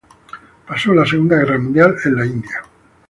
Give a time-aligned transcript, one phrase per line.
[0.67, 2.63] Pasó la Segunda Guerra Mundial en la India.